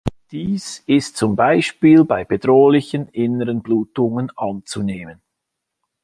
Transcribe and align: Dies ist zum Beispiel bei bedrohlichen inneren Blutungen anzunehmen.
Dies 0.31 0.81
ist 0.87 1.15
zum 1.17 1.35
Beispiel 1.35 2.05
bei 2.05 2.25
bedrohlichen 2.25 3.07
inneren 3.09 3.61
Blutungen 3.61 4.31
anzunehmen. 4.35 5.21